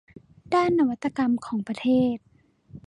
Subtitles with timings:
[0.53, 2.17] ด้านนวัตกรรมของประเทศ